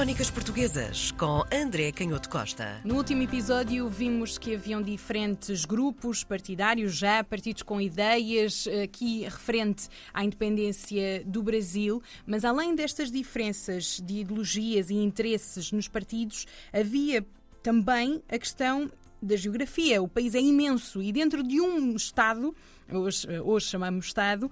[0.00, 2.80] Crónicas Portuguesas com André Canhoto Costa.
[2.82, 9.90] No último episódio vimos que haviam diferentes grupos partidários, já partidos com ideias aqui referente
[10.14, 17.22] à independência do Brasil, mas além destas diferenças de ideologias e interesses nos partidos, havia
[17.62, 18.90] também a questão
[19.20, 20.02] da geografia.
[20.02, 22.54] O país é imenso e dentro de um Estado,
[22.90, 24.50] hoje, hoje chamamos Estado,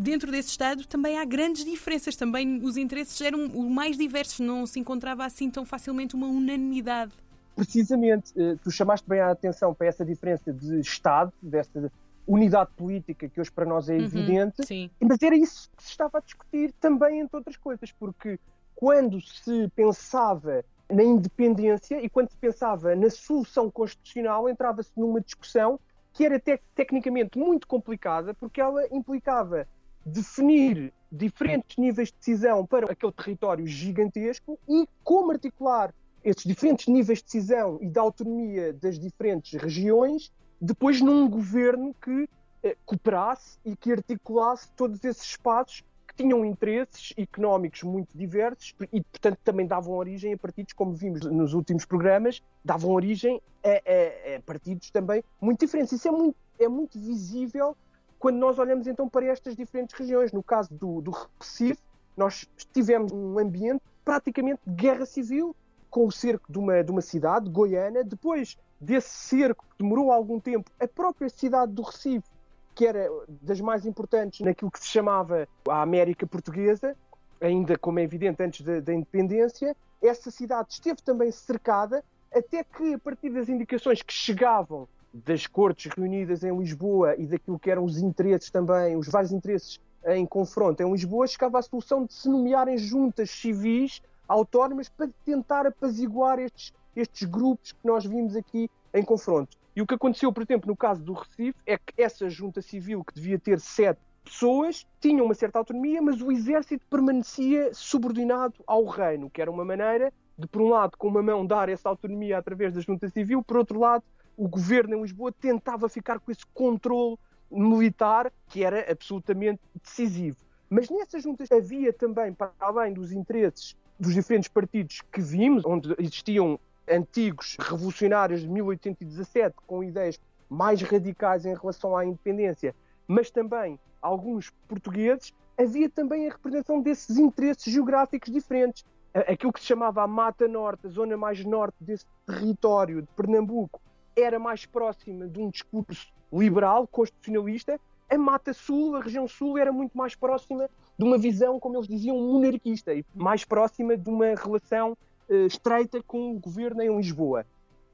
[0.00, 2.16] dentro desse Estado também há grandes diferenças.
[2.16, 7.12] Também os interesses eram o mais diversos, não se encontrava assim tão facilmente uma unanimidade.
[7.54, 11.92] Precisamente, eh, tu chamaste bem a atenção para essa diferença de Estado, desta
[12.26, 14.88] unidade política que hoje para nós é uhum, evidente, sim.
[15.00, 18.38] mas era isso que se estava a discutir também entre outras coisas, porque
[18.74, 25.78] quando se pensava na independência e quando se pensava na solução constitucional, entrava-se numa discussão
[26.12, 29.66] que era te tecnicamente muito complicada, porque ela implicava
[30.04, 37.18] definir diferentes níveis de decisão para aquele território gigantesco e como articular esses diferentes níveis
[37.18, 40.30] de decisão e da autonomia das diferentes regiões,
[40.60, 42.28] depois num governo que
[42.62, 49.00] eh, cooperasse e que articulasse todos esses espaços que tinham interesses económicos muito diversos e,
[49.00, 54.36] portanto, também davam origem a partidos, como vimos nos últimos programas, davam origem a, a,
[54.36, 55.92] a partidos também muito diferentes.
[55.92, 57.76] Isso é muito, é muito visível
[58.20, 60.30] quando nós olhamos então para estas diferentes regiões.
[60.30, 61.80] No caso do, do Recife,
[62.14, 65.56] nós tivemos um ambiente praticamente de guerra civil,
[65.88, 68.04] com o cerco de uma, de uma cidade, Goiânia.
[68.04, 72.28] Depois desse cerco, que demorou algum tempo, a própria cidade do Recife,
[72.74, 76.94] que era das mais importantes naquilo que se chamava a América Portuguesa,
[77.40, 82.94] ainda como é evidente antes da, da independência, essa cidade esteve também cercada, até que
[82.94, 87.84] a partir das indicações que chegavam das cortes reunidas em Lisboa e daquilo que eram
[87.84, 92.28] os interesses também, os vários interesses em confronto em Lisboa, chegava à solução de se
[92.28, 99.02] nomearem juntas civis autónomas para tentar apaziguar estes, estes grupos que nós vimos aqui em
[99.02, 99.56] confronto.
[99.74, 103.04] E o que aconteceu, por exemplo, no caso do Recife, é que essa junta civil,
[103.04, 108.84] que devia ter sete pessoas, tinha uma certa autonomia, mas o exército permanecia subordinado ao
[108.84, 112.38] reino, que era uma maneira de, por um lado, com uma mão dar essa autonomia
[112.38, 114.04] através da junta civil, por outro lado,
[114.36, 117.16] o governo em Lisboa tentava ficar com esse controle
[117.50, 120.38] militar que era absolutamente decisivo.
[120.68, 125.94] Mas nessas juntas havia também, para além dos interesses dos diferentes partidos que vimos, onde
[125.98, 126.58] existiam
[126.88, 132.74] antigos revolucionários de 1817 com ideias mais radicais em relação à independência,
[133.06, 138.84] mas também alguns portugueses, havia também a representação desses interesses geográficos diferentes.
[139.12, 143.80] Aquilo que se chamava a Mata Norte, a zona mais norte desse território de Pernambuco,
[144.16, 149.72] era mais próxima de um discurso liberal, constitucionalista, a Mata Sul, a região Sul, era
[149.72, 154.34] muito mais próxima de uma visão, como eles diziam, monarquista e mais próxima de uma
[154.34, 154.96] relação
[155.28, 157.46] uh, estreita com o governo em Lisboa.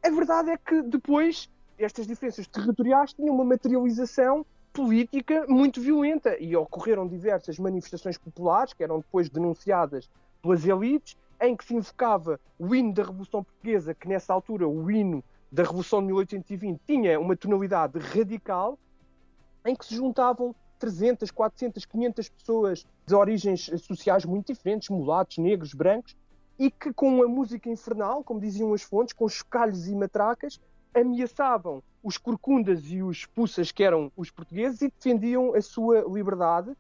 [0.03, 6.56] A verdade é que depois estas diferenças territoriais tinham uma materialização política muito violenta e
[6.56, 10.09] ocorreram diversas manifestações populares que eram depois denunciadas
[10.43, 14.91] pelas elites, em que se invocava o hino da Revolução Portuguesa, que nessa altura o
[14.91, 15.22] hino
[15.56, 18.78] da Revolução de 1820 tinha uma tonalidade radical,
[19.65, 25.72] em que se juntavam 300, 400, 500 pessoas de origens sociais muito diferentes, mulatos, negros,
[25.72, 26.15] brancos,
[26.59, 30.61] e que com a música infernal, como diziam as fontes, com chocalhos e matracas,
[30.95, 36.77] ameaçavam os corcundas e os puças, que eram os portugueses, e defendiam a sua liberdade.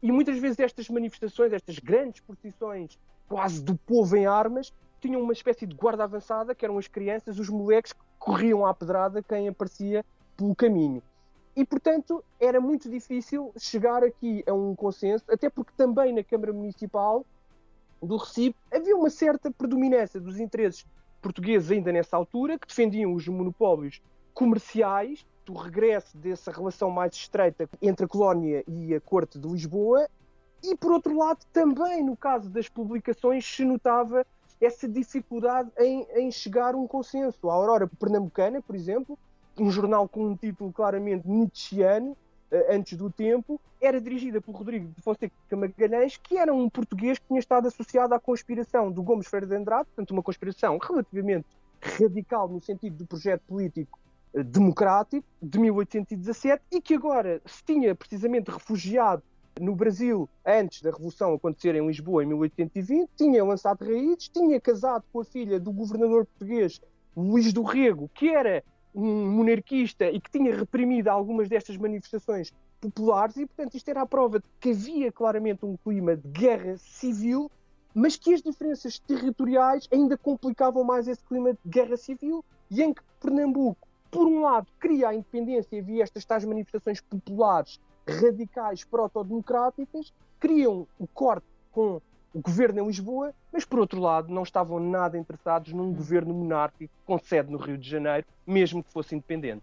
[0.00, 2.96] E muitas vezes estas manifestações, estas grandes procissões
[3.28, 7.38] quase do povo em armas, tinham uma espécie de guarda avançada, que eram as crianças,
[7.38, 10.04] os moleques que corriam à pedrada quem aparecia
[10.36, 11.02] pelo caminho.
[11.56, 16.52] E, portanto, era muito difícil chegar aqui a um consenso, até porque também na Câmara
[16.52, 17.26] Municipal
[18.02, 20.86] do Recife havia uma certa predominância dos interesses
[21.20, 24.00] portugueses ainda nessa altura, que defendiam os monopólios
[24.32, 30.08] comerciais, do regresso dessa relação mais estreita entre a colónia e a corte de Lisboa,
[30.62, 34.24] e por outro lado, também no caso das publicações se notava
[34.60, 37.48] essa dificuldade em, em chegar a um consenso.
[37.48, 39.18] A Aurora Pernambucana, por exemplo,
[39.58, 42.16] um jornal com um título claramente nietzscheano,
[42.50, 47.18] eh, antes do tempo, era dirigida por Rodrigo de Fonseca Magalhães, que era um português
[47.18, 51.46] que tinha estado associado à conspiração do Gomes Ferreira de Andrade, portanto uma conspiração relativamente
[51.80, 53.98] radical no sentido do projeto político
[54.34, 59.22] eh, democrático de 1817 e que agora se tinha precisamente refugiado
[59.60, 65.04] no Brasil, antes da Revolução acontecer em Lisboa, em 1820, tinha lançado raízes, tinha casado
[65.12, 66.80] com a filha do governador português
[67.16, 68.64] Luís do Rego, que era
[68.94, 74.06] um monarquista e que tinha reprimido algumas destas manifestações populares, e portanto isto era a
[74.06, 77.50] prova de que havia claramente um clima de guerra civil
[77.94, 82.94] mas que as diferenças territoriais ainda complicavam mais esse clima de guerra civil e em
[82.94, 90.12] que Pernambuco, por um lado, queria a independência havia estas tais manifestações populares radicais proto-democráticas,
[90.40, 92.00] queriam o corte com
[92.34, 96.92] o governo em Lisboa, mas por outro lado não estavam nada interessados num governo monárquico
[97.04, 99.62] com sede no Rio de Janeiro, mesmo que fosse independente.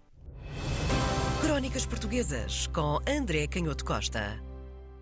[1.41, 4.46] Crónicas Portuguesas com André Canhoto Costa.